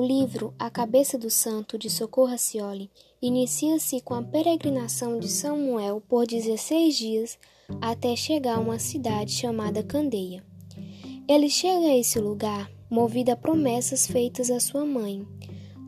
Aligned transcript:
livro 0.00 0.54
A 0.58 0.70
Cabeça 0.70 1.18
do 1.18 1.30
Santo, 1.30 1.76
de 1.76 1.90
Socorro 1.90 2.30
Racioli, 2.30 2.90
inicia-se 3.20 4.00
com 4.00 4.14
a 4.14 4.22
peregrinação 4.22 5.18
de 5.18 5.28
Samuel 5.28 6.02
por 6.08 6.26
16 6.26 6.96
dias 6.96 7.38
até 7.80 8.14
chegar 8.16 8.56
a 8.56 8.60
uma 8.60 8.78
cidade 8.78 9.32
chamada 9.32 9.82
Candeia. 9.82 10.44
Ele 11.28 11.48
chega 11.48 11.86
a 11.86 11.96
esse 11.96 12.18
lugar 12.18 12.70
movido 12.90 13.32
a 13.32 13.36
promessas 13.36 14.06
feitas 14.06 14.50
à 14.50 14.60
sua 14.60 14.84
mãe, 14.84 15.26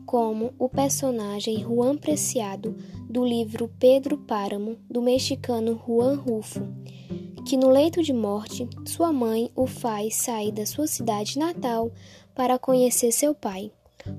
como 0.05 0.53
o 0.57 0.67
personagem 0.67 1.59
Juan 1.63 1.97
Preciado 1.97 2.75
do 3.09 3.25
livro 3.25 3.71
Pedro 3.79 4.17
Páramo, 4.17 4.77
do 4.89 5.01
mexicano 5.01 5.81
Juan 5.85 6.15
Rufo, 6.15 6.61
que 7.45 7.55
no 7.55 7.69
leito 7.69 8.03
de 8.03 8.11
morte, 8.11 8.67
sua 8.85 9.13
mãe 9.13 9.49
o 9.55 9.65
faz 9.65 10.15
sair 10.15 10.51
da 10.51 10.65
sua 10.65 10.85
cidade 10.85 11.39
natal 11.39 11.91
para 12.35 12.59
conhecer 12.59 13.11
seu 13.11 13.33
pai, 13.33 13.71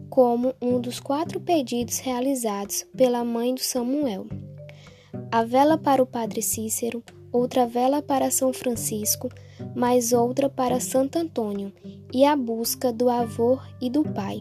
como 0.09 0.55
um 0.61 0.81
dos 0.81 1.01
quatro 1.01 1.41
pedidos 1.41 1.99
realizados 1.99 2.85
pela 2.97 3.25
mãe 3.25 3.55
do 3.55 3.61
Samuel. 3.61 4.27
A 5.31 5.45
vela 5.45 5.77
para 5.77 6.03
o 6.03 6.07
padre 6.07 6.43
Cícero, 6.43 7.03
outra 7.33 7.67
vela 7.67 8.03
para 8.03 8.31
São 8.31 8.53
Francisco, 8.53 9.29
mais 9.75 10.13
outra 10.13 10.49
para 10.49 10.81
Santo 10.81 11.19
Antônio, 11.19 11.73
e 12.13 12.25
a 12.25 12.35
busca 12.35 12.93
do 12.93 13.09
avô 13.09 13.59
e 13.81 13.91
do 13.91 14.03
pai. 14.03 14.41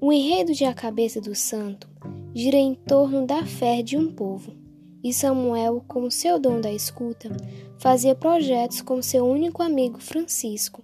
O 0.00 0.12
enredo 0.12 0.52
de 0.52 0.64
A 0.64 0.74
Cabeça 0.74 1.20
do 1.20 1.34
Santo 1.34 1.88
gira 2.34 2.56
em 2.56 2.74
torno 2.74 3.26
da 3.26 3.44
fé 3.44 3.82
de 3.82 3.96
um 3.96 4.12
povo, 4.12 4.52
e 5.02 5.12
Samuel, 5.12 5.84
com 5.86 6.10
seu 6.10 6.38
dom 6.38 6.60
da 6.60 6.70
escuta, 6.70 7.30
fazia 7.78 8.14
projetos 8.14 8.80
com 8.80 9.00
seu 9.00 9.26
único 9.26 9.62
amigo 9.62 10.00
Francisco 10.00 10.82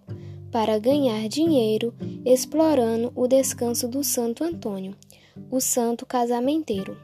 para 0.53 0.79
ganhar 0.79 1.27
dinheiro 1.29 1.95
explorando 2.27 3.11
o 3.17 3.27
descanso 3.27 3.89
do 3.89 4.05
Santo 4.05 4.45
Antônio, 4.45 4.95
o 5.51 5.61
santo 5.61 6.05
casamenteiro. 6.05 6.97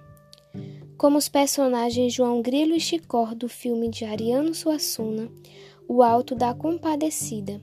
Como 0.98 1.16
os 1.16 1.28
personagens 1.28 2.12
João 2.12 2.42
Grilo 2.42 2.74
e 2.74 2.80
Chicó 2.80 3.34
do 3.34 3.48
filme 3.48 3.88
de 3.88 4.04
Ariano 4.04 4.54
Suassuna, 4.54 5.30
O 5.88 6.02
Alto 6.02 6.34
da 6.34 6.52
Compadecida, 6.52 7.58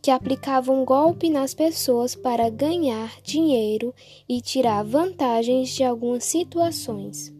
que 0.00 0.12
aplicavam 0.12 0.84
golpe 0.84 1.28
nas 1.28 1.54
pessoas 1.54 2.14
para 2.14 2.48
ganhar 2.48 3.20
dinheiro 3.22 3.92
e 4.28 4.40
tirar 4.40 4.84
vantagens 4.84 5.70
de 5.70 5.82
algumas 5.82 6.24
situações. 6.24 7.34